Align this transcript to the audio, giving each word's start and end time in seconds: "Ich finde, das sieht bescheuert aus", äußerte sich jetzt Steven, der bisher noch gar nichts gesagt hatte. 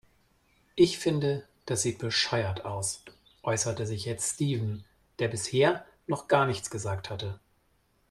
"Ich 0.75 0.97
finde, 0.97 1.47
das 1.67 1.83
sieht 1.83 1.99
bescheuert 1.99 2.65
aus", 2.65 3.03
äußerte 3.43 3.85
sich 3.85 4.05
jetzt 4.05 4.33
Steven, 4.33 4.83
der 5.19 5.27
bisher 5.27 5.85
noch 6.07 6.27
gar 6.27 6.47
nichts 6.47 6.71
gesagt 6.71 7.11
hatte. 7.11 7.39